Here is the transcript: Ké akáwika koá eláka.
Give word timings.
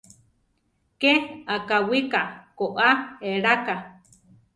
Ké 1.01 1.11
akáwika 1.55 2.21
koá 2.57 2.87
eláka. 3.29 3.75